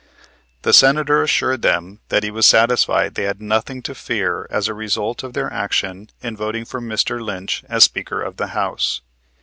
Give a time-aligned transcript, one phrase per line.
[0.63, 4.73] The Senator assured them that he was satisfied they had nothing to fear as a
[4.73, 7.21] result of their action in voting for Mr.
[7.23, 9.01] Lynch as Speaker of the House.